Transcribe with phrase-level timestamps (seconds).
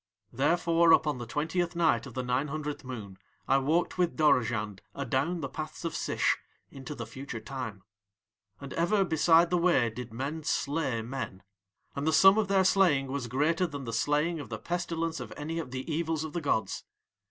[0.33, 5.41] "Therefore upon the twentieth night of the nine hundredth moon I walked with Dorozhand adown
[5.41, 6.39] the paths of Sish
[6.71, 7.83] into the future time.
[8.59, 11.43] "And ever beside the way did men slay men.
[11.95, 15.33] And the sum of their slaying was greater than the slaying of the pestilence of
[15.37, 16.83] any of the evils of the gods.